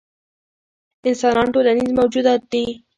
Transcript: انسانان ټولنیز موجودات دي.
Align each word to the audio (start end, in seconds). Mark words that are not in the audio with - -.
انسانان 1.09 1.47
ټولنیز 1.53 1.89
موجودات 1.99 2.41
دي. 2.51 2.63